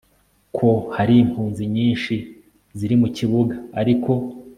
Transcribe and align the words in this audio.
ho 0.57 0.69
hari 0.95 1.13
impunzi 1.23 1.63
nyinshi 1.75 2.15
ziri 2.77 2.95
mu 3.01 3.07
kibuga 3.17 3.53
ariko 3.79 4.11